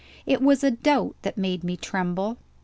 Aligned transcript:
It 0.25 0.41
was 0.41 0.63
a 0.63 0.71
doubt 0.71 1.17
that 1.21 1.37
made 1.37 1.63
me 1.63 1.77
tremble. 1.77 2.39